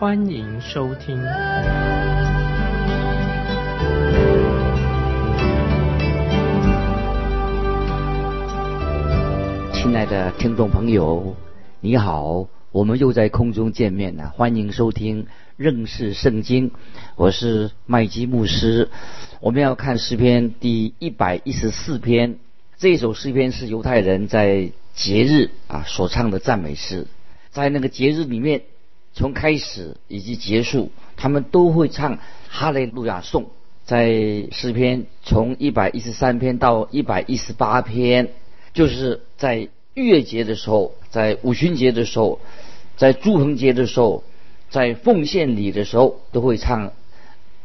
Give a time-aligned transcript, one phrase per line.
[0.00, 1.16] 欢迎收听。
[9.72, 11.34] 亲爱的听众朋友，
[11.80, 16.70] 你好，我们又在空中见面了，欢迎收听认识圣经，
[17.16, 18.90] 我是麦基牧师。
[19.40, 22.38] 我们要看诗篇第一百一十四篇，
[22.76, 27.08] 这首诗篇是犹太人在节日啊所唱的赞美诗，
[27.50, 28.62] 在那个节日里面，
[29.12, 33.50] 从开始以及结束，他们都会唱哈利路亚颂。
[33.84, 34.08] 在
[34.52, 38.28] 诗篇从一百一十三篇到一百一十八篇，
[38.74, 42.40] 就是在逾越节的时候，在五旬节的时候，
[42.96, 44.22] 在祝棚节的时候，
[44.70, 46.92] 在奉献礼的时候，都会唱。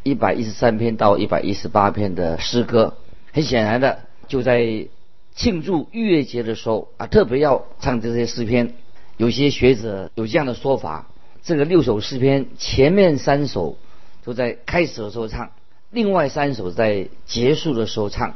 [0.05, 2.97] 一百一十三篇到一百一十八篇的诗歌，
[3.31, 4.87] 很显然的，就在
[5.33, 8.73] 庆祝逾越节的时候啊，特别要唱这些诗篇。
[9.15, 11.07] 有些学者有这样的说法：
[11.43, 13.77] 这个六首诗篇前面三首
[14.23, 15.51] 都在开始的时候唱，
[15.91, 18.35] 另外三首在结束的时候唱。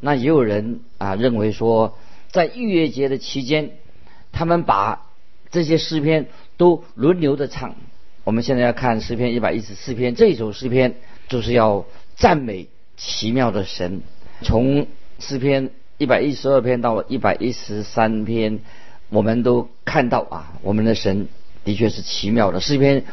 [0.00, 1.96] 那也有人啊认为说，
[2.32, 3.70] 在逾越节的期间，
[4.32, 5.06] 他们把
[5.52, 7.76] 这些诗篇都轮流的唱。
[8.24, 10.96] 我们现在要看诗篇一百一十四篇，这首诗篇
[11.28, 14.02] 就是要赞美奇妙的神。
[14.42, 14.88] 从
[15.20, 18.58] 诗篇一百一十二篇到一百一十三篇，
[19.10, 21.28] 我们都看到啊，我们的神
[21.68, 22.60] 的确是奇妙的。
[22.60, 23.04] 诗篇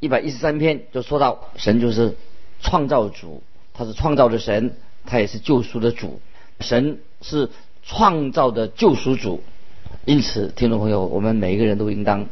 [0.00, 2.16] 一百一十三篇就说到，神就是
[2.62, 3.42] 创造主，
[3.74, 6.22] 他是创造的神，他也是救赎的主。
[6.60, 7.50] 神是
[7.82, 9.42] 创造的救赎主，
[10.06, 12.28] 因此，听众朋友，我们每一个人都应当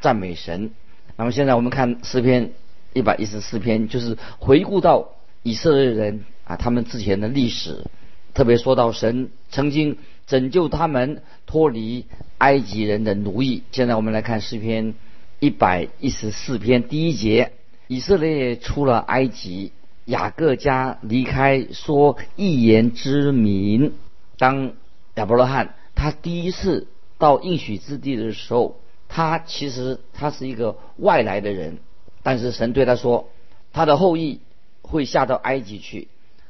[0.00, 0.70] 赞美神。
[1.16, 2.52] 那么现在我们看诗篇
[2.94, 5.10] 一百一十四篇，就是回顾到
[5.42, 7.84] 以色列人啊，他们之前的历史，
[8.32, 12.06] 特别说到神曾经拯救他们脱离
[12.38, 13.62] 埃及人的奴役。
[13.72, 14.94] 现在我们来看诗篇
[15.40, 17.52] 一百一十四篇第一节：
[17.88, 19.72] 以色列出了埃及，
[20.04, 23.92] 雅各家离开说一言之民。
[24.38, 24.72] 当
[25.14, 26.88] 亚伯拉罕他第一次
[27.18, 28.78] 到应许之地的时候。
[29.14, 31.80] 他其实他是一个外来的人，
[32.22, 33.28] 但是神对他说，
[33.70, 34.40] 他的后裔
[34.80, 36.08] 会下到埃及去，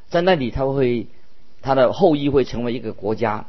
[0.09, 1.09] 在那里他会
[1.61, 3.47] 他的后裔会成为一个国家。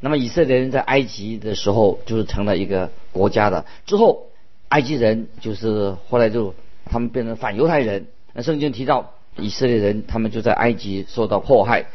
[0.00, 3.64] 那么以色列人在埃及的时候就是成了一个国家的。
[3.86, 4.26] 之后
[4.68, 6.54] 埃及人就是后来就
[6.86, 8.06] 他们变成反犹太人。
[8.32, 11.86] 那圣经提到以色列人他们就在埃及受到迫害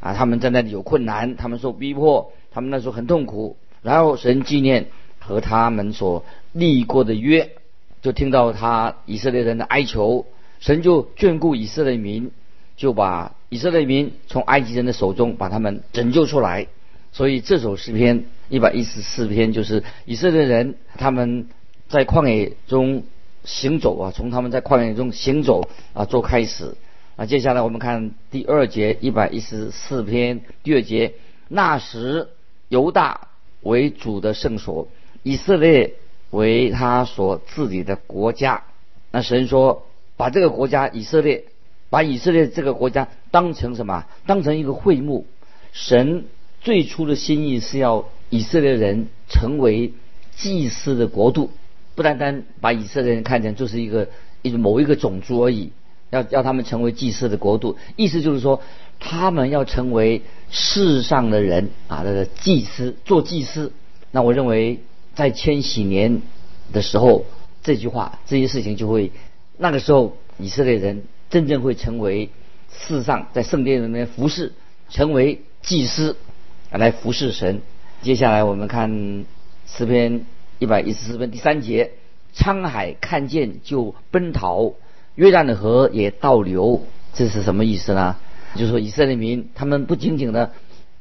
[0.00, 3.56] 啊，他们在那里有困难，他们受逼迫，他们那时候很痛苦。
[3.82, 4.86] 然后神纪念。
[5.26, 7.52] 和他们所立过的约，
[8.02, 10.26] 就听到他以色列人的哀求，
[10.60, 12.30] 神就眷顾以色列民，
[12.76, 16.66] 就把以色列民从埃及人的手中把他们拯救出来。
[17.14, 21.46] 所以这首诗篇一百一十四篇就是以色列人他们
[21.88, 23.04] 在旷野中
[23.44, 26.74] 行走啊，从他们在旷野中行走啊做开始。
[27.14, 31.14] 啊，接下来我们看第二节一百一十四篇第二节，
[31.46, 32.30] 那时
[32.68, 33.28] 犹大
[33.62, 34.88] 为主的圣所。
[35.22, 35.94] 以色列
[36.30, 38.64] 为他所治理的国家，
[39.12, 39.86] 那神说
[40.16, 41.44] 把这个国家以色列，
[41.90, 44.04] 把以色列这个国家当成什么？
[44.26, 45.28] 当成一个会幕。
[45.72, 46.24] 神
[46.64, 49.92] 最初的心意是要以色列人成为
[50.34, 51.50] 祭司的国度，
[51.94, 54.08] 不单单把以色列人看成就是一个
[54.42, 55.70] 一种某一个种族而已，
[56.10, 57.76] 要要他们成为祭司的国度。
[57.94, 58.60] 意思就是说，
[58.98, 63.70] 他们要成为世上的人啊，那个祭司做祭司。
[64.10, 64.80] 那我认为。
[65.16, 66.22] 在千禧年
[66.72, 67.24] 的时候，
[67.62, 69.12] 这句话这些事情就会，
[69.56, 72.30] 那个时候以色列人真正会成为
[72.76, 74.54] 世上在圣殿里面服侍，
[74.90, 76.16] 成为祭司
[76.78, 77.62] 来服侍神。
[78.02, 79.24] 接下来我们看
[79.66, 80.26] 诗篇
[80.58, 81.92] 一百一十四篇第三节：
[82.34, 84.74] 沧海看见就奔逃，
[85.14, 86.82] 约旦的河也倒流。
[87.12, 88.16] 这是什么意思呢？
[88.54, 90.52] 就是说以色列民他们不仅仅的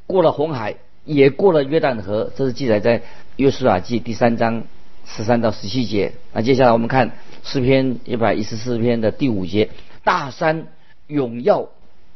[0.08, 0.76] 过了红海。
[1.06, 3.02] 也过了约旦河，这是记载在
[3.36, 4.64] 约书亚记第三章
[5.06, 6.14] 十三到十七节。
[6.32, 7.12] 那接下来我们看
[7.44, 9.70] 诗篇一百一十四篇的第五节：
[10.06, 10.68] 大山
[11.08, 11.68] 永耀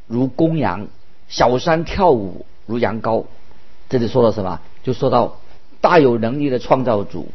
[0.07, 0.87] 如公羊，
[1.27, 3.25] 小山跳舞如羊羔。
[3.89, 4.59] 这里说到什么？
[4.83, 5.37] 就说到
[5.81, 7.27] 大有能力的创造主，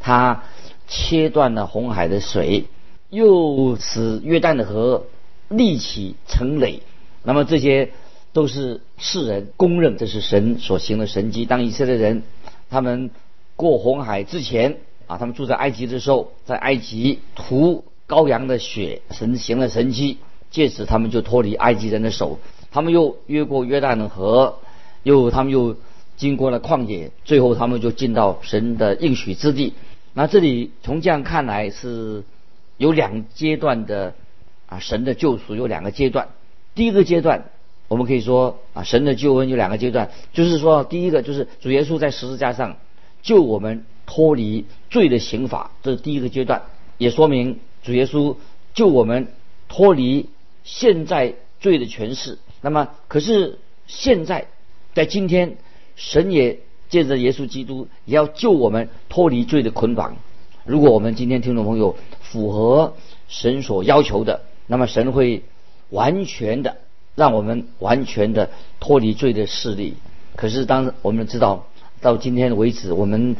[0.00, 0.42] 他
[0.88, 2.66] 切断了红海的水，
[3.10, 5.04] 又使约旦的河
[5.48, 6.82] 立起成垒。
[7.22, 7.90] 那么这些
[8.32, 11.44] 都是世人公认，这是神所行的神迹。
[11.44, 12.22] 当以色列人
[12.70, 13.10] 他们
[13.56, 20.18] 过红海之前啊，他们住在埃及的时候，在埃及涂羔羊的血，神行了神迹，
[20.50, 22.38] 借此他们就脱离埃及人的手。
[22.72, 24.58] 他们又越过约旦的河，
[25.02, 25.76] 又他们又
[26.20, 29.72] 经过了旷野，最后他们就进到神的应许之地。
[30.12, 32.24] 那这里从这样看来是
[32.76, 34.14] 有两阶段的
[34.66, 36.28] 啊，神的救赎有两个阶段。
[36.74, 37.46] 第一个阶段，
[37.88, 42.76] 我们可以说啊，神的救恩有两个阶段，就是说第一个就是主耶稣在十字架上
[43.22, 46.64] 救我们脱离罪的刑罚，这是第一个阶段，
[46.98, 48.36] 也说明主耶稣
[48.74, 49.28] 救我们
[49.68, 50.28] 脱离
[50.64, 52.38] 现在罪的权势。
[52.60, 54.48] 那么，可是现在，
[54.92, 55.56] 在今天，
[56.00, 60.16] 神也借着耶稣基督，也要救我们脱离罪的捆绑。
[60.64, 62.94] 如果我们今天听众朋友符合
[63.28, 65.42] 神所要求的，那么神会
[65.90, 66.78] 完全的
[67.14, 68.48] 让我们完全的
[68.80, 69.96] 脱离罪的势力。
[70.36, 71.66] 可是，当我们知道
[72.00, 73.36] 到今天为止，我们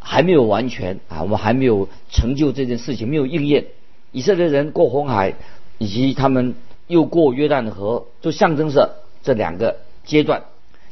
[0.00, 3.66] 还没有完全啊，我们还没有成就这件事情，没有应验。
[4.10, 5.36] 以色列人过红海，
[5.78, 6.56] 以及他们。
[6.90, 10.42] 又过约旦河，就象征着这两个阶段。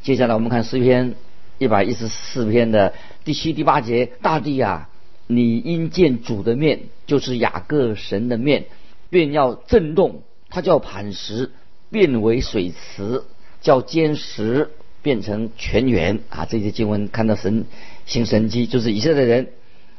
[0.02, 1.16] 接下来我们看诗篇
[1.58, 4.88] 一百一十四篇的第七、第八节：大地啊，
[5.26, 8.66] 你因见主的面，就是雅各神的面，
[9.10, 11.50] 便要震动；它叫磐石
[11.90, 13.24] 变为水池，
[13.60, 14.70] 叫坚石
[15.02, 16.46] 变成泉源啊！
[16.46, 17.66] 这些经文看到神
[18.06, 19.48] 行神迹，就是以色列人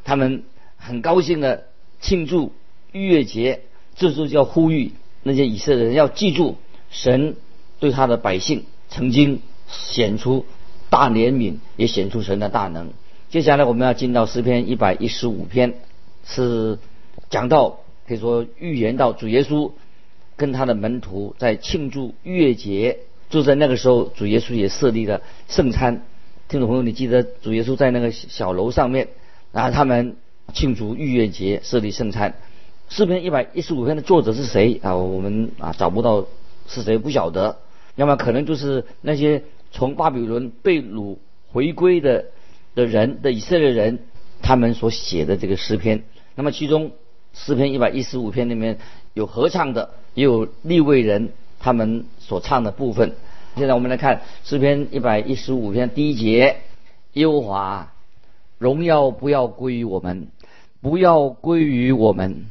[0.03, 0.43] 他们
[0.77, 1.65] 很高兴的
[1.99, 2.53] 庆祝
[2.93, 3.61] 逾越节，
[3.95, 4.93] 这就叫呼吁。
[5.21, 6.57] 那些以色列人要记住，
[6.89, 7.35] 神
[7.79, 10.45] 对他的百姓曾经显出
[10.89, 12.89] 大怜悯，也显出神的大能。
[13.29, 15.75] 接下来我们要进到诗篇一百一十五篇，
[16.25, 16.79] 是
[17.29, 19.71] 讲到可以说预言到主耶稣
[20.35, 22.99] 跟他的门徒在庆祝逾越节，
[23.29, 26.03] 就在那个时候，主耶稣也设立了圣餐。
[26.47, 29.09] 听众朋友，你记得主耶稣在那个小楼上面，
[29.51, 30.15] 然后他们
[30.53, 32.33] 庆祝逾越节，设立圣餐。
[32.89, 34.95] 诗篇一百一十五篇的作者是谁啊？
[34.95, 36.25] 我们啊找不到
[36.67, 37.59] 是谁，不晓得。
[37.95, 41.17] 要么可能就是那些从巴比伦被掳
[41.51, 42.25] 回归的
[42.75, 43.99] 的人的以色列人，
[44.41, 46.03] 他们所写的这个诗篇。
[46.35, 46.91] 那么其中
[47.33, 48.77] 诗篇一百一十五篇里面
[49.13, 51.29] 有合唱的，也有立位人
[51.59, 53.15] 他们所唱的部分。
[53.55, 56.57] 现在我们来看诗篇一百一十五篇第一节：
[57.13, 57.93] 耶和华
[58.57, 60.27] 荣耀不要归于我们，
[60.81, 62.45] 不要归于我们。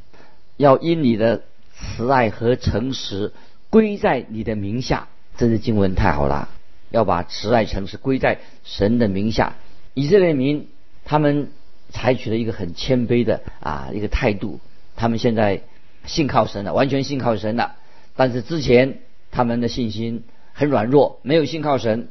[0.57, 1.43] 要因你的
[1.73, 3.33] 慈爱和诚实
[3.71, 5.07] 归在你的名下，
[5.37, 6.49] 这是经文太好了。
[6.91, 9.57] 要把慈爱城市归在神的名下。
[9.95, 10.69] 以色列民
[11.05, 11.51] 他们
[11.91, 14.61] 采取了一个很谦卑的啊一个态度，
[14.97, 15.63] 他们现在
[16.05, 17.77] 信靠神了，完全信靠神了。
[18.17, 18.99] 但是之前
[19.31, 22.09] 他们的信心很软弱，没有信靠神。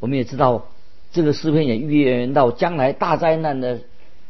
[0.00, 0.66] 我们也知道，
[1.12, 3.80] 这个诗篇也预言到将来大灾难的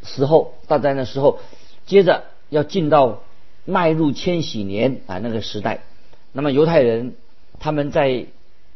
[0.03, 1.38] 时候，大灾难时候，
[1.87, 3.23] 接着要进到。
[3.65, 5.83] 迈入千禧年啊，那个时代，
[6.33, 7.15] 那么犹太人
[7.61, 8.27] 他们在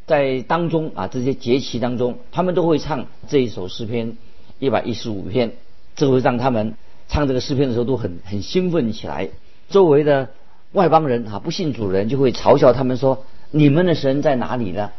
[0.07, 4.17] 在当中啊这些节期当中，他们都会唱这一首诗篇
[4.57, 5.51] 一百一十五篇，
[5.95, 6.73] 这会让他们
[7.07, 9.29] 唱这个诗篇的时候都很很兴奋起来。
[9.69, 10.29] 周围的
[10.71, 14.91] 外邦人啊，不信主人就会嘲笑他们说：“你们的神在哪里呢？”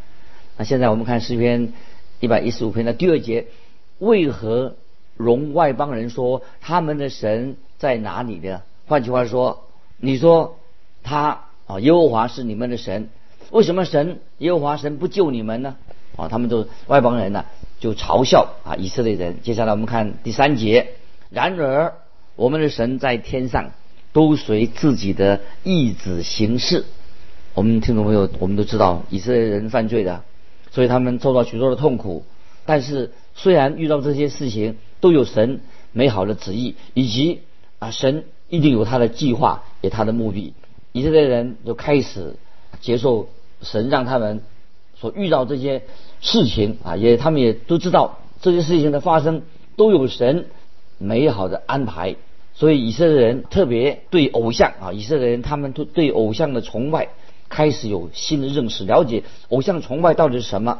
[0.55, 1.73] 那现在我们看诗篇
[2.19, 3.47] 一百一十五篇的第二节，
[3.97, 4.75] 为何
[5.17, 8.61] 容外邦人说他们的神在哪里呢？
[8.87, 9.65] 换句话说。
[10.01, 10.57] 你说
[11.03, 13.09] 他啊，耶和华是你们的神，
[13.51, 15.75] 为什么神耶和华神不救你们呢？
[16.15, 17.45] 啊，他们都外邦人呢，
[17.79, 19.41] 就嘲笑啊以色列人。
[19.41, 20.93] 接下来我们看第三节，
[21.29, 21.93] 然而
[22.35, 23.71] 我们的神在天上，
[24.13, 26.85] 都随自己的意志行事。
[27.53, 30.23] 我们听众朋友，我们都知道以色列人犯罪的，
[30.71, 32.23] 所以他们受到许多的痛苦。
[32.65, 37.41] 但是虽然遇到这些事情，都有神美好的旨意，以及
[37.79, 38.25] 啊神。
[38.51, 40.55] 一定有他的计划，有他的目的。
[40.91, 42.35] 以色列人就开始
[42.81, 43.29] 接受
[43.61, 44.41] 神让他们
[44.95, 45.83] 所遇到这些
[46.21, 49.43] 事情啊，也他们也都知道这些事情的发生
[49.75, 50.45] 都有神
[50.97, 52.15] 美好的安排。
[52.53, 57.09] 所以以色列人特别对偶像啊，以色列人他们都对偶像的崇拜
[57.47, 60.79] 开始有新的认识，了解偶像崇拜到底是什么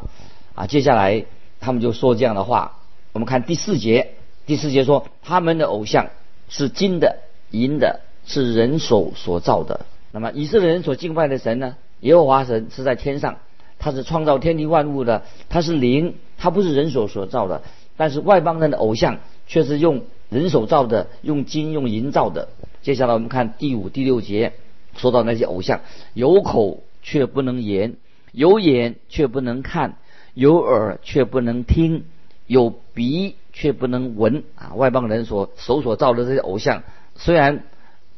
[0.56, 0.68] 啊。
[0.68, 1.26] 接下来
[1.60, 2.80] 他们就说这样的话，
[3.14, 6.10] 我们看第四节，第四节说他们的偶像
[6.50, 7.18] 是金的。
[7.52, 11.78] 银的是人手所造的，那么以色列人所敬拜的神呢？
[12.02, 13.38] 耶和华神是在天上，
[13.78, 17.62] 他是创造天地万物的，他是灵，他不是人手所造的。
[17.98, 22.48] 但是外邦人的偶像却是用人手造的，用金用银造的。
[22.82, 24.54] 接下来我们看第五、第六节，
[24.96, 25.82] 说到那些偶像，
[26.14, 27.98] 有口却不能言，
[28.32, 29.98] 有眼却不能看，
[30.34, 32.06] 有耳却不能听，
[32.48, 34.74] 有鼻却不能闻啊！
[34.76, 36.84] 外邦人所手所造的这些偶像，
[37.16, 37.64] 虽然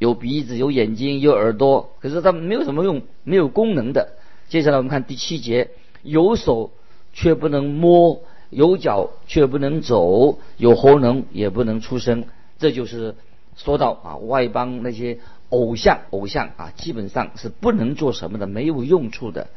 [0.01, 4.13] 有鼻子、有眼睛、有耳朵，可是它没有什么用，没有功能的。
[4.50, 5.70] 接下来我们看第七节，
[6.01, 6.72] 有手
[7.13, 12.24] 却不能摸，有脚却不能走，有喉咙也不能出声。
[12.58, 13.13] 这就是
[13.55, 19.50] 说到啊，外邦那些偶像，偶像啊，基本上是不能做什么的，没有用处的。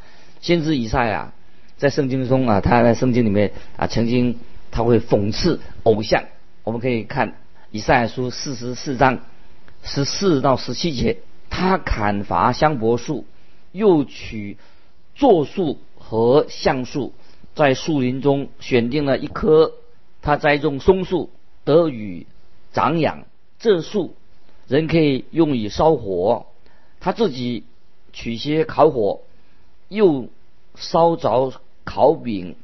[0.42, 1.32] 先知以赛亚
[1.78, 4.38] 在圣经中啊，他在圣经里面啊，曾经
[4.70, 6.24] 他会讽刺偶像。
[6.64, 7.38] 我们可以看
[7.70, 9.20] 以赛亚书四十四章
[9.84, 11.18] 十四到十七节，
[11.50, 13.24] 他砍伐香柏树，
[13.70, 14.56] 又取。
[15.16, 17.12] 柞树和橡树
[17.54, 19.74] 在树林中选定了一棵，
[20.22, 21.30] 他栽种松树
[21.62, 22.26] 得雨
[22.72, 23.22] 长养。
[23.60, 24.16] 这树
[24.66, 26.46] 人可以用以烧火，
[26.98, 27.62] 他自己
[28.12, 29.20] 取些烤火，
[29.88, 30.26] 又
[30.74, 31.52] 烧着
[31.84, 32.56] 烤饼，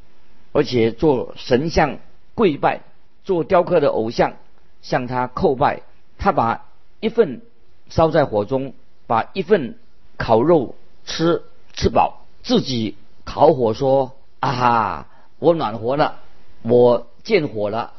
[0.50, 1.98] 而且做神像
[2.34, 2.80] 跪拜，
[3.22, 4.34] 做雕刻的偶像
[4.82, 5.82] 向他叩拜。
[6.18, 6.66] 他把
[7.00, 7.42] 一份
[7.88, 8.74] 烧在火中，
[9.06, 9.78] 把一份
[10.16, 11.42] 烤肉吃
[11.72, 12.26] 吃饱。
[12.42, 15.06] 自己烤火说：“啊哈，
[15.38, 16.20] 我暖和了，
[16.62, 17.92] 我见火了。”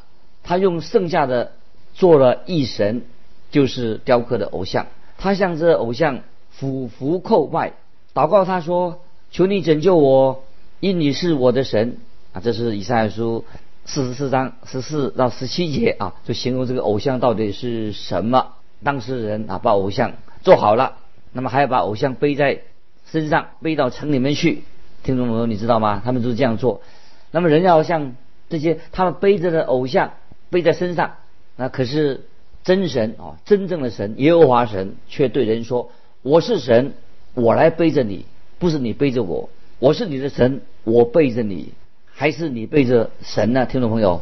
[0.43, 1.51] 他用剩下的
[1.93, 3.03] 做了一神，
[3.51, 4.88] 就是雕刻的偶像。
[5.17, 7.74] 他向这偶像俯伏叩拜，
[8.13, 10.43] 祷告他说：“求你拯救我，
[10.79, 11.98] 因你是我的神。”
[12.34, 13.46] 啊，这是以赛亚书
[13.86, 18.53] 四十四章十四到十七节啊，就形容这个偶像到底是什么。
[18.84, 20.98] 当事人啊，把偶像做好了，
[21.32, 22.62] 那么还要把偶像背在。
[23.08, 24.64] 身上背到城里面去，
[25.04, 26.02] 听众朋友，你知道吗？
[26.06, 26.82] 他们都是这样做。
[27.32, 28.16] 那么人要像
[28.48, 30.14] 这些，他们背着的偶像
[30.50, 31.16] 背在身上，
[31.58, 32.22] 那可是
[32.64, 35.92] 真神啊，真正的神耶和华神却对人说
[36.24, 36.94] ：“我是神，
[37.34, 38.26] 我来背着你，
[38.60, 39.50] 不是你背着我。
[39.80, 41.74] 我是你的神，我背着你，
[42.14, 44.22] 还是你背着神呢？”听众朋友，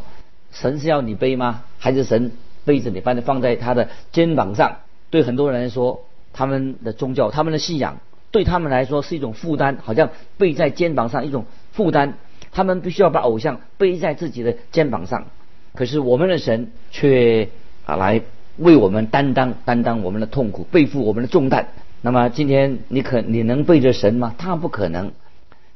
[0.52, 1.64] 神是要你背吗？
[1.78, 2.32] 还是神
[2.70, 4.78] 背着你，把你放在他的肩膀上？
[5.10, 7.98] 对很多人来说，他们的宗教，他们的信仰。
[8.30, 12.14] 对他们来说是一种负担，好像背在肩膀上一种负担。
[12.52, 15.26] 他们必须要把偶像背在自己的肩膀上。
[15.74, 17.50] 可是我们的神却
[17.86, 18.22] 啊来
[18.58, 21.70] 为我们担当担当我们的痛苦，背负我们的重担。
[22.04, 24.36] 那么今天你可你能背着神吗？
[24.38, 25.12] 他不可能。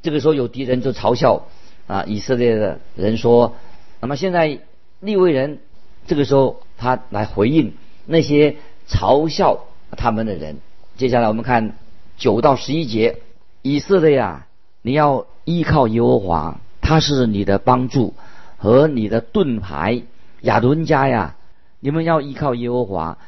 [0.02, 1.46] 这个时候有敌人就嘲笑
[1.88, 3.56] 啊以色列的人说：
[4.00, 4.60] 那么现在
[5.00, 5.58] 利未人
[6.06, 7.74] 这个时候他来回应
[8.06, 8.56] 那些
[8.88, 9.64] 嘲笑
[9.96, 10.58] 他们的人。
[10.96, 11.76] 接下来我们看。
[12.16, 13.18] 九到十一节，
[13.62, 14.46] 以色列呀，
[14.82, 18.14] 你要依靠耶和华，他是你的帮助
[18.56, 20.02] 和你的盾牌。
[20.42, 21.34] 亚伦家呀，
[21.80, 23.18] 你们要依靠耶和华，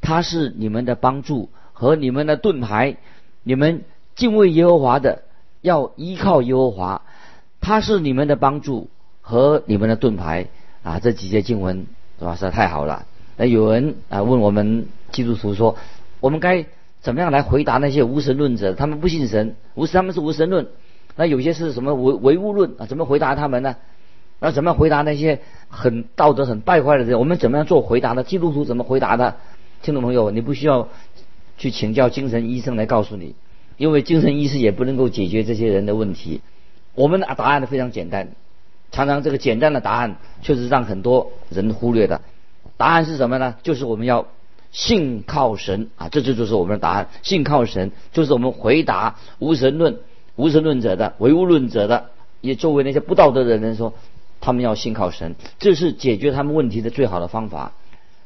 [0.00, 2.98] 他是你们的帮助和你们的盾牌。
[3.42, 3.82] 你们
[4.14, 5.24] 敬畏耶和华的，
[5.60, 7.02] 要依靠耶和华，
[7.60, 8.88] 他是你们的帮助
[9.22, 10.46] 和你们的盾牌。
[10.84, 12.34] 啊，这几节经文是吧？
[12.34, 13.06] 实在太好了。
[13.36, 15.76] 那有人啊问我们基督徒说，
[16.20, 16.66] 我们该？
[17.02, 18.74] 怎么样来回答那些无神论者？
[18.74, 20.66] 他们不信神，无神他们是无神论。
[21.14, 22.86] 那有些是什么唯唯物论啊？
[22.86, 23.76] 怎么回答他们呢？
[24.40, 27.16] 那怎么回答那些很道德很败坏的人？
[27.16, 28.24] 我们怎么样做回答呢？
[28.24, 29.36] 基督徒怎么回答的？
[29.82, 30.88] 听众朋友，你不需要
[31.58, 33.36] 去请教精神医生来告诉你，
[33.76, 36.40] 因为精神医师也不能够解决这些人的问题。
[36.96, 38.30] 我们的答案呢非常简单，
[38.96, 42.22] 常常这个简单的答案确实让很多人忽略的。
[42.76, 43.54] 答案是什么呢？
[43.62, 44.26] 就是我们要。
[44.72, 47.08] 信靠神啊，这这就是我们的答案。
[47.22, 50.00] 信靠神就是我们回答无神论、
[50.34, 52.10] 无神论者的、唯物论者的，
[52.42, 53.94] 也作为那些不道德的人说，
[54.38, 57.72] 他们要信靠神，这是解决他们问题的最好的方法。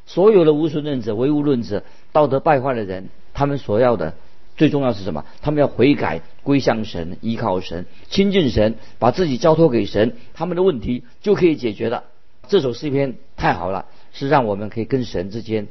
[0.05, 4.13] 所有的无神论者、唯物论者、道德败坏的人，他们所要的
[4.61, 5.25] 最重要是什么？
[5.41, 12.03] 他们要悔改、归向神、依靠神、亲近神，把自己交托给神，他们的问题就可以解决了。
[12.47, 15.67] 这首诗篇太好了，是让我们可以跟神之间。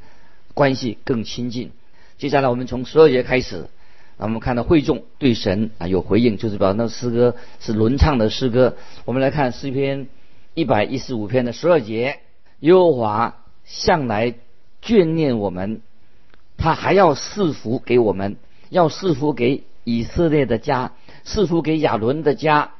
[0.54, 1.70] 关系更亲近。
[2.18, 3.68] 接下来我们从十二节开始，
[4.18, 8.76] 那我们看到会众对神啊有回应，就是把那诗歌是轮唱的诗歌。
[9.04, 10.08] 我们来看诗篇
[10.54, 12.18] 一百一十五篇的十二节：
[12.58, 14.34] 耶和华向来
[14.82, 15.80] 眷念我们，
[16.56, 18.36] 他还要赐福给我们，
[18.70, 20.92] 要赐福给以色列的家，
[21.24, 22.70] 赐福给亚伦的家。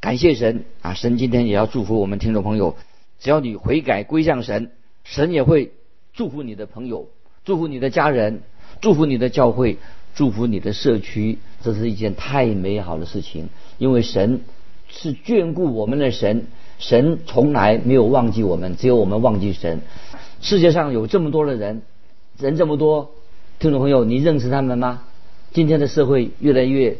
[0.00, 0.94] 感谢神啊！
[0.94, 2.76] 神今天也要祝福我们听众朋友，
[3.18, 4.70] 只要你悔改归向神，
[5.02, 5.72] 神也会
[6.12, 7.08] 祝福你的朋友。
[7.44, 8.42] 祝福你的家人，
[8.80, 9.78] 祝福你的教会，
[10.14, 13.48] 祝福你的社区，这是一件太美好的事情。
[13.78, 14.42] 因为神
[14.86, 16.46] 是眷顾我们的神，
[16.78, 19.80] 神从来没有忘记我们，只有我们忘记神。
[20.40, 21.82] 世界上有这么多的人，
[22.38, 23.10] 人这么多，
[23.58, 25.02] 听众朋友，你认识他们吗？
[25.52, 26.98] 今天的社会越来越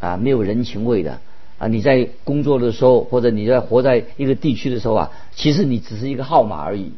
[0.00, 1.20] 啊没有人情味的
[1.58, 1.68] 啊！
[1.68, 6.92] 你在工作的时候，或者你在活在一个地区的时候啊，其实你只是一个号码而已。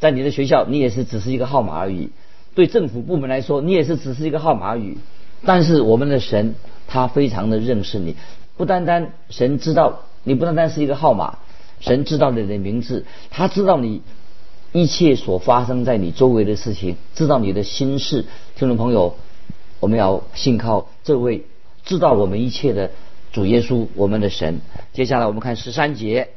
[0.00, 2.10] 在你的学校，你也是只是一个号码而已。
[2.54, 4.98] 对政府部门来说，你也是只是一个号码而已。
[5.44, 6.56] 但是我们的神，
[6.88, 8.16] 他非常的认识你，
[8.56, 11.38] 不单单神知道你，不单单是一个号码，
[11.78, 14.02] 神知道你的名字，他知道你
[14.72, 18.26] 一切所发生在你周围的事情，知道你的心事。
[18.56, 19.14] 听众朋友。
[19.82, 21.42] 我们要信靠这位
[21.84, 22.92] 知道我们一切的
[23.32, 24.60] 主耶稣，我们的神。
[24.92, 26.28] 接下来我们看十三节：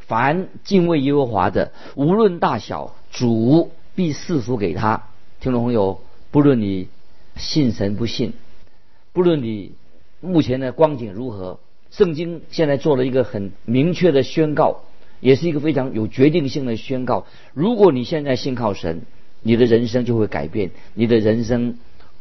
[0.00, 5.04] 凡敬畏耶和华的，无论大小，主必赐福给他。
[5.38, 6.00] 听众朋友，
[6.32, 6.88] 不论你
[7.36, 8.32] 信神不信，
[9.12, 9.74] 不论你
[10.20, 11.60] 目前的光景如何，
[11.92, 14.80] 圣经现在做了一个很明确的宣告，
[15.20, 17.26] 也是一个非常有决定性的宣告。
[17.54, 19.02] 如果你现在信靠神，
[19.40, 21.78] 你的人生就会改变，你的人生。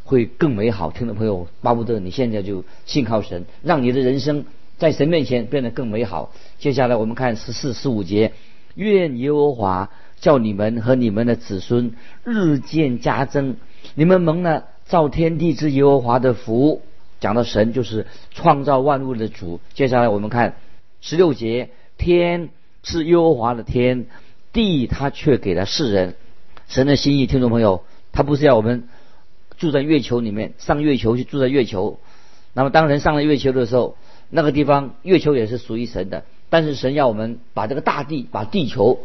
[0.07, 4.45] 会更美好，听众朋友，巴不得你现在就信靠神，让你的人生
[4.77, 6.31] 在神面前变得更美好。
[6.59, 8.31] 接下来我们看十四、十五节，
[8.75, 9.89] 愿耶和华
[10.21, 11.91] 叫你们和你们的子孙
[12.23, 13.57] 日渐加增，
[13.95, 16.81] 你们蒙了造天地之耶和华的福。
[17.19, 19.59] 讲到神就是创造万物的主。
[19.73, 20.55] 接下来我们看
[21.01, 22.47] 十六节，天
[22.81, 24.05] 是耶和华的天，
[24.53, 26.15] 地他却给了世人。
[26.69, 27.83] 神的心意，听众朋友，
[28.13, 28.87] 他不是要我们。
[29.57, 31.99] 住在月球里面，上月球去住在月球。
[32.53, 33.97] 那么当人上了月球的时候，
[34.29, 36.23] 那个地方月球也是属于神的。
[36.49, 38.99] 但是神要我们把这个大地，把地球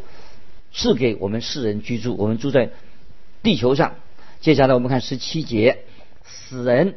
[0.72, 2.16] 赐给我们世人居住。
[2.16, 2.70] 我们住在
[3.42, 3.94] 地球上。
[4.40, 5.80] 接下来我们看十七节：
[6.24, 6.94] 死人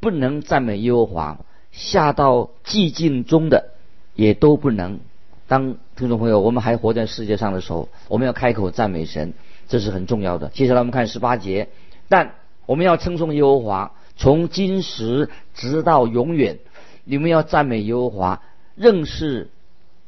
[0.00, 3.70] 不能赞美耶和华，下到寂静中的
[4.14, 5.00] 也都不能。
[5.46, 9.34] 当听众朋友，我们还活在世界上的时候，我们要开口赞美神，
[9.68, 10.48] 这是很重要的。
[10.48, 11.68] 接下来我们看十八节，
[12.08, 12.34] 但。
[12.66, 16.58] 我们要称颂耶和华，从今时直到永远。
[17.04, 18.40] 你们要赞美耶和华，
[18.76, 19.50] 认识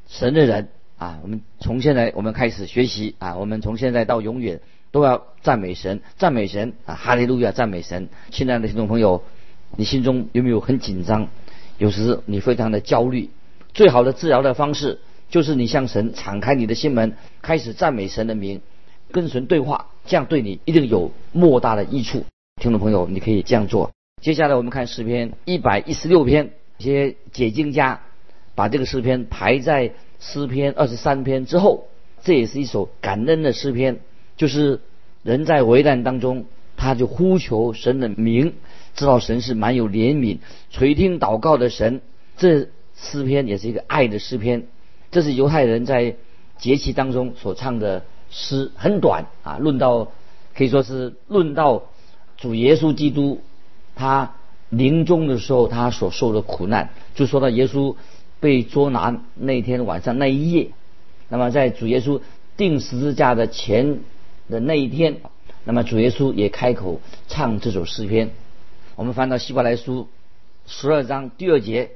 [0.08, 1.18] 神的人啊！
[1.22, 3.36] 我们从现在我们开始学习啊！
[3.36, 4.60] 我们从现在到永远
[4.92, 6.94] 都要赞美神，赞美神啊！
[6.94, 8.08] 哈利路亚，赞美神！
[8.30, 9.22] 亲爱的听众朋友，
[9.76, 11.28] 你心中有没有很紧张？
[11.76, 13.28] 有时你非常的焦虑。
[13.74, 18.62] 最好的治疗的方式就是你向神敞开你的心门，开始赞美神的名，
[19.12, 22.24] 跟神对话，这样对你一定有莫大的益处。
[22.58, 23.90] 听众朋友，你可以这样做。
[24.22, 28.00] 接下来我们看诗篇一百一十六篇，一些解经家
[28.54, 31.86] 把这个诗篇排在诗篇二十三篇之后。
[32.22, 34.00] 这也是一首感恩的诗篇，
[34.38, 34.80] 就是
[35.22, 36.46] 人在危难当中，
[36.78, 38.54] 他就呼求神的名，
[38.94, 40.38] 知道神是蛮有怜悯、
[40.70, 42.00] 垂听祷告的神。
[42.38, 44.66] 这诗篇也是一个爱的诗篇，
[45.10, 46.16] 这是犹太人在
[46.56, 49.58] 节期当中所唱的诗，很短啊。
[49.58, 50.10] 论到
[50.56, 51.82] 可以说是论到。
[52.36, 53.40] 主耶稣基督，
[53.94, 54.34] 他
[54.68, 57.96] 临终的时候，他所受的苦难，就说到耶稣
[58.40, 60.70] 被捉拿那天晚上那一夜。
[61.28, 62.20] 那么在主耶稣
[62.56, 64.00] 钉十字架的前
[64.50, 65.16] 的那一天，
[65.64, 68.30] 那么主耶稣也开口唱这首诗篇。
[68.96, 70.08] 我们翻到希伯来书
[70.66, 71.92] 十二章第二节，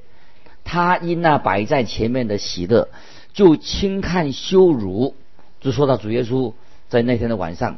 [0.63, 2.89] 他因那摆在前面的喜乐，
[3.33, 5.15] 就轻看羞辱。
[5.59, 6.53] 就说到主耶稣
[6.89, 7.77] 在那天的晚上，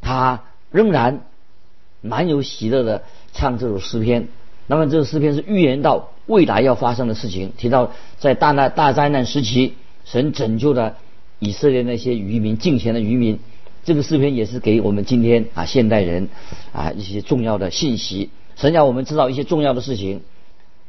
[0.00, 1.22] 他仍然。
[2.00, 4.28] 蛮有喜乐的唱这首诗篇，
[4.66, 10.96] 那么这个诗篇是预言到未来要发生的事情，提到在大难大灾难时期，神拯救了
[11.38, 13.38] 以色列那些渔民敬虔的渔民。
[13.84, 16.28] 这个诗篇也是给我们今天啊现代人
[16.72, 18.30] 啊一些重要的信息。
[18.56, 20.22] 神要我们知道一些重要的事情，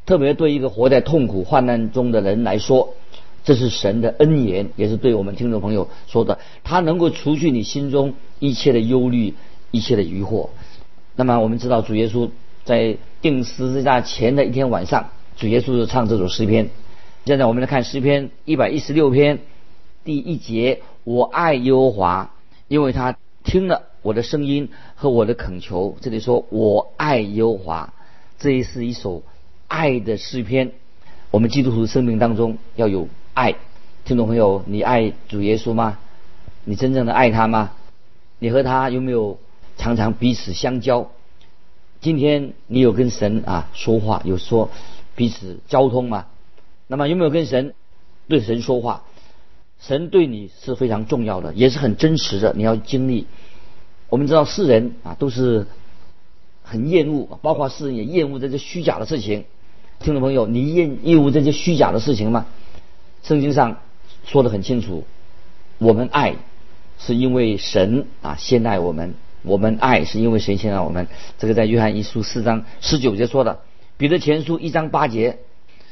[0.06, 2.96] 特别对一个活在痛苦患难中的人来说，
[3.43, 6.39] 这是神的恩言，也是对我们听众朋友说的。
[6.63, 9.36] 他能够除去你心中一切的忧虑，
[9.70, 10.50] 一切的疑惑。
[11.17, 12.30] 那么我们知道，主耶稣
[12.63, 16.69] 在定十字架前的一天晚上，主耶稣就唱这首诗篇。
[17.25, 19.39] 现在我们来看诗篇一百一十六篇
[20.06, 22.32] 第一节：“我爱耶和华，
[22.67, 27.93] 因为他听了我的声音和我的恳求。”这里说“我爱耶和华”，
[28.38, 29.23] 这也是一首
[29.67, 30.71] 爱的诗篇。
[31.32, 33.56] 我们基督徒生命当中要有爱。
[34.06, 35.97] 听众朋友，你爱主耶稣吗？
[36.63, 37.71] 你真正的爱他吗？
[38.38, 39.39] 你和他有没有？
[39.78, 41.10] 常常彼此相交。
[42.02, 44.70] 今天你有跟神啊说话，有说
[45.16, 46.26] 彼此交通吗？
[46.88, 47.74] 那么有没有跟神
[48.28, 49.04] 对神说话？
[49.80, 52.54] 神对你是非常重要的，也是很真实的。
[52.56, 53.28] 你要经历。
[54.10, 55.68] 我们知道世人啊都是
[56.63, 59.46] 很厌恶，包括世人也厌恶这些虚假的事情。
[60.00, 62.46] 听众朋友，你厌厌恶这些虚假的事情吗？
[63.24, 63.78] 圣经上
[64.26, 65.04] 说的很清楚，
[65.78, 66.36] 我们爱
[67.00, 69.16] 是因为神啊先爱我们。
[69.47, 71.07] 我们爱是因为神先爱我们。
[71.38, 73.60] 这个在约翰一书四章十九节说的，
[73.97, 75.39] 彼得前书一章八节，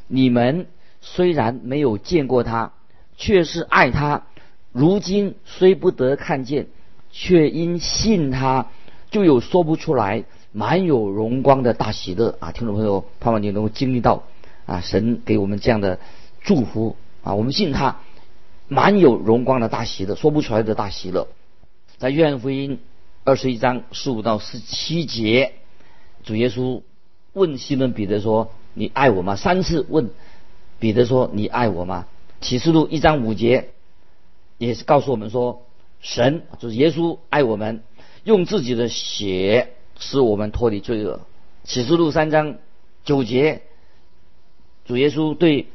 [0.08, 0.68] 你们
[1.02, 2.74] 虽然没有见过他，
[3.18, 4.24] 却是爱他；
[4.72, 6.68] 如今虽不得看见，
[7.12, 8.68] 却因信他，
[9.10, 12.52] 就有说不出来、满有荣光的大喜乐啊！
[12.52, 14.24] 听众朋友，盼望你能够经历到
[14.66, 16.00] 啊，神给我们这样的
[16.42, 17.34] 祝福啊！
[17.34, 18.02] 我们信他，
[18.68, 21.28] 满有荣光的大喜乐，说不出来的大喜乐。
[21.98, 22.80] 在约翰福音
[23.28, 25.54] 二十一章十五到十七节，
[26.24, 26.84] 主耶稣
[27.34, 30.12] 问西门彼得说：“你爱我吗？”三次问
[30.78, 32.06] 彼得说：“你爱我吗？”
[32.40, 33.72] 启示录一章五节
[34.60, 35.66] 也是告诉我们说
[36.02, 37.82] ：“神就是耶稣爱我们，
[38.26, 41.22] 用自己的血使我们脱离罪恶。”
[41.66, 42.58] 启示录三章
[43.06, 43.64] 九节，
[44.86, 45.66] 主耶稣对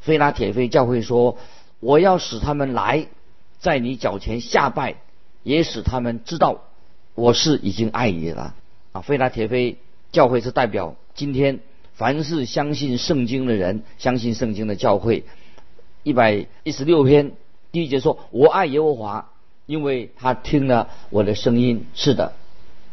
[0.00, 1.38] 菲拉铁菲教会说
[1.78, 3.06] ：“我要使他们来，
[3.60, 4.96] 在你脚前下拜。”
[5.44, 6.62] 也使他们知道
[7.14, 8.54] 我是已经爱你了
[8.92, 9.00] 啊！
[9.02, 9.76] 菲拉铁菲
[10.12, 11.60] 教会是代表今天
[11.94, 15.24] 凡是相信圣经的人，相信圣经的教会。
[16.02, 17.32] 一百一十六篇
[17.70, 19.30] 第一节说：“我爱耶和华，
[19.66, 22.32] 因为他听了我的声音。”是的，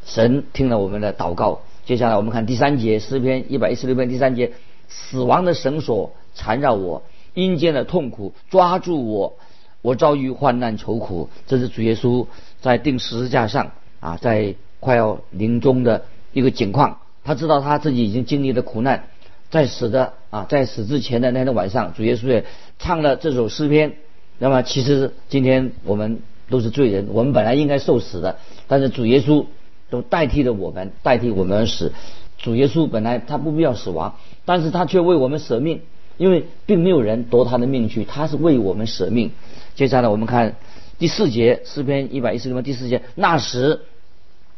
[0.06, 1.62] 神听了我们的祷告。
[1.86, 4.52] 接下来我们看第三节诗篇一百一十六篇第三节
[4.90, 7.04] ：“死亡的绳索缠绕我，
[7.34, 9.38] 阴间的痛苦抓住我。”
[9.82, 12.28] 我遭遇患难愁苦，这是主耶稣
[12.60, 17.00] 在钉十字架上啊，在快要临终的一个景况。
[17.24, 19.04] 他知道他自己已经经历了苦难，
[19.52, 22.46] 在死的啊，在死之前的那天晚上，主耶稣也
[22.80, 23.98] 唱了这首诗篇。
[24.40, 29.46] 那么，其实今天我们都是罪人，我们本来应该受死的，但是主耶稣
[29.90, 31.92] 都代替了我们，代替我们而死。
[32.38, 35.82] 主耶稣本来他不必要死亡，但是他却为我们舍命，
[36.18, 39.32] 因为并没有人夺他的命去，他是为我们舍命。
[39.76, 40.56] 接下来我们看
[41.00, 43.80] 第四节诗篇一百一十六篇第四节，那时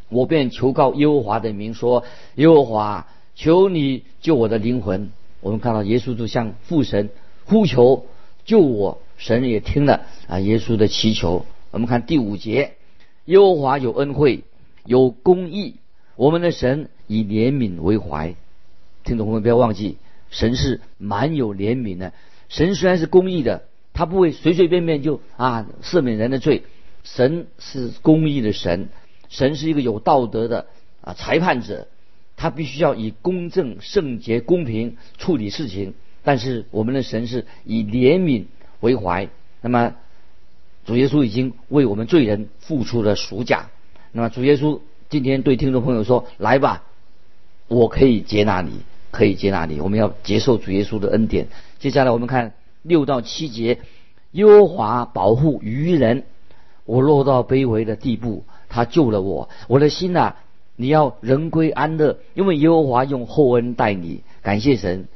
[0.10, 5.12] 我便求告耶和华的名说：耶和华，求你救我的灵魂。
[5.40, 7.12] 我们看到耶稣就向父神
[7.46, 8.08] 呼求
[8.44, 11.46] 救我，神也听了啊耶稣的祈求。
[11.70, 12.74] 我们看第五节，
[13.26, 14.44] 耶和华有恩惠，
[14.84, 15.76] 有公义，
[16.16, 18.34] 我们的神以怜悯为怀。
[19.04, 19.98] 听众朋友们不要忘记，
[20.32, 22.14] 神是蛮有怜悯的。
[22.50, 23.62] 神虽然是公义的。
[23.94, 26.64] 他不会随随便便就啊赦免人的罪，
[27.04, 28.88] 神是公义的神，
[29.30, 30.68] 神是一个有道德的
[31.02, 31.88] 啊裁判者，
[32.38, 35.94] 他必须要以公正、圣洁、公平处理事情。
[36.24, 38.46] 但是我们的神是以怜悯
[38.80, 39.28] 为怀，
[39.62, 39.96] 那么
[40.86, 43.70] 主耶稣已经为我们罪人付出了赎价。
[44.14, 46.84] 那么主耶稣今天对听众朋友说：“来吧，
[47.68, 49.82] 我可以接纳你，可以接纳你。
[49.82, 51.50] 我们要接受主耶稣的恩典。”
[51.80, 52.54] 接下来我们看。
[52.82, 53.80] 六到七节，
[54.32, 56.24] 耶和华保护愚人，
[56.86, 59.50] 我落到卑微的地步，他救了我。
[59.68, 60.36] 我的心呐，
[60.76, 64.22] 你要人归安乐，因为耶和华用厚恩待你。
[64.42, 65.08] 感谢神。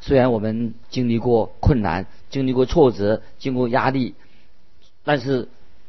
[0.00, 4.14] 虽然我们经历过困难，经历过挫折，经过压力，
[5.04, 5.48] 但是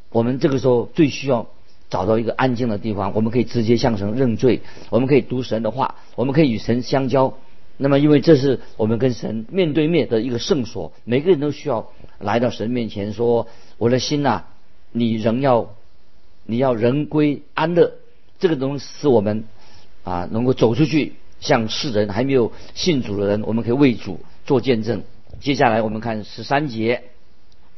[0.09, 1.47] 我们这个时候最需要
[1.89, 7.33] 找到一个安静的地方，我们可以直接向神认罪，我们可以读神的话，我们可以与神相交。
[7.81, 13.47] 那么，因为这是我们跟神面对面的一个圣所，每个人都需要来到神面前说
[13.79, 14.43] ：“我的心呐，
[14.91, 15.73] 你仍要，
[16.45, 17.93] 你要人归安乐。”
[18.37, 19.45] 这个东西使我们
[20.03, 25.03] 啊能够走出去，向世人还没有信主的人，我们可以为主做见证。
[25.39, 27.03] 接下来我们看十三节，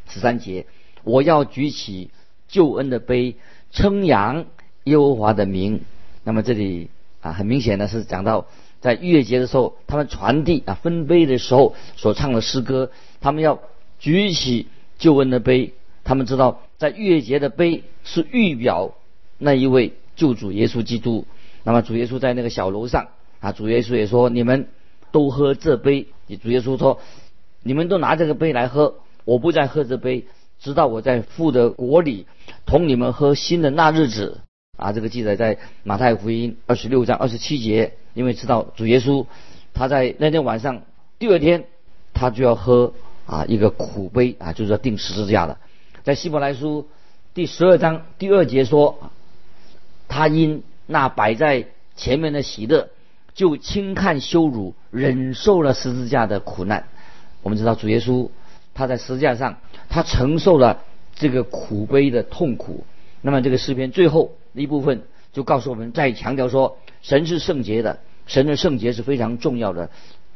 [0.10, 0.66] 十三节，
[1.04, 2.10] 我要举起
[2.48, 3.36] 救恩的杯，
[3.72, 4.48] 称扬
[4.86, 5.82] 耶和华的名。
[6.24, 6.90] 那么这里
[7.22, 8.48] 啊，很明显的是讲到。
[8.82, 12.91] 在逾越节的时候，他们传递啊分杯的时候所唱的诗歌，
[13.22, 13.60] 他们要
[14.00, 14.67] 举起
[14.98, 15.74] 救恩的杯。
[16.04, 18.96] 他们知道，在逾越节的杯是预表
[19.38, 21.26] 那一位救主耶稣基督。
[21.63, 24.67] 那么主耶稣在那个小楼上啊，主耶稣也说：“你们
[25.12, 26.08] 都喝这杯。”
[26.41, 27.00] 主耶稣说
[27.62, 30.26] ：“你们都拿这个杯来喝，我不再喝这杯，
[30.60, 32.26] 直到我在父的国里
[32.65, 34.41] 同你们喝新的那日子。”
[34.82, 37.94] 啊，这个记载在马太福音二十六章二十七节。
[38.13, 39.26] 因为知道主耶稣，
[39.74, 40.82] 他在那天晚上，
[41.17, 41.63] 第二天
[42.13, 42.94] 他就要喝
[43.26, 45.58] 啊一个苦杯啊，就是要定十字架的。
[46.04, 46.89] 在希伯来书
[47.34, 49.12] 第十二章第二节说，
[50.10, 52.89] 他因那摆在前面的喜乐，
[53.34, 56.88] 就轻看羞辱，忍受了十字架的苦难。
[57.44, 58.30] 我们知道主耶稣
[58.74, 60.84] 他在十字架上，他承受了
[61.15, 62.84] 这个苦杯的痛苦。
[63.22, 66.78] 那么这个诗篇最后一部分就告诉我们，再强调说。
[67.02, 69.90] 神是圣洁的，神的圣洁是非常重要的，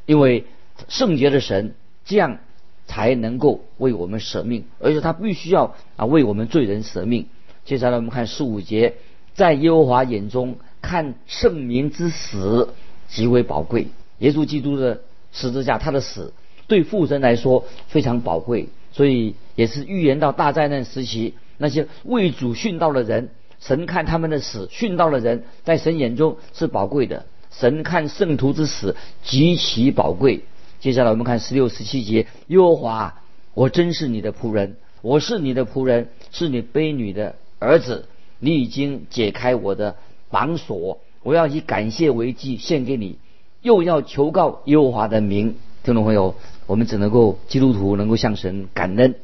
[0.08, 0.46] 因为
[0.88, 1.76] 圣洁的神
[2.06, 2.40] 这样
[2.88, 7.28] 才能够为我们舍命，而且他必须要啊为我们罪人舍命。
[7.64, 8.96] 接下来我们看十五节，
[9.36, 12.74] 在耶和华眼中看圣民之死
[13.08, 13.90] 极为宝贵。
[14.18, 15.02] 耶稣基督的
[15.32, 16.34] 十字架，他的死
[16.66, 23.30] 对父神来说非常宝贵，所以也是预言到大灾难时期那些为主殉道的人，
[23.66, 27.26] 神看他们的死，殉道的人在神眼中是宝贵的。
[27.50, 30.42] 神看圣徒之死极其宝贵。
[30.80, 33.22] 接下来我们看十六、十七节：耶和华，
[33.56, 38.08] 我真是你的仆人，我是你的仆人，是你卑女的儿子。
[38.38, 39.96] 你已经解开我的
[40.30, 43.18] 绑锁，我要以感谢为祭献给你，
[43.64, 45.56] 又要求告耶和华的名。
[45.84, 46.36] 听众朋友，
[46.68, 49.16] 我们只能够基督徒能够向神感恩。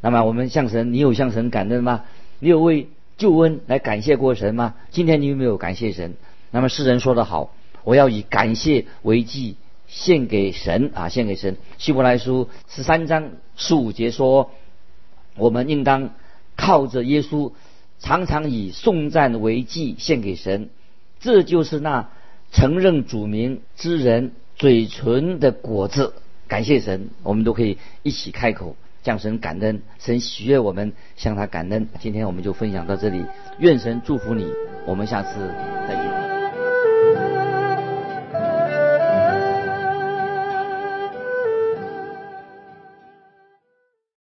[0.00, 2.02] 那么我们向神，你有向神感恩吗？
[2.40, 4.74] 你有为救恩来感谢过神吗？
[4.90, 6.14] 今天你有没有感谢神？
[6.50, 7.54] 那么诗人说得好。
[7.84, 11.56] 我要以感谢为祭献给神啊，献给神。
[11.76, 14.50] 希伯来书十三章十五节说，
[15.36, 16.10] 我们应当
[16.56, 17.52] 靠着耶稣，
[18.00, 20.70] 常常以颂赞为祭献给神。
[21.20, 22.08] 这就是那
[22.52, 26.14] 承认主名之人嘴唇的果子。
[26.48, 31.86] 感谢神，我们都可以一起开口向神感恩，神喜悦我们向他感恩。
[32.00, 33.24] 今天我们就分享到这里，
[33.58, 34.50] 愿神祝福你，
[34.86, 35.52] 我们下次
[35.86, 36.23] 再见。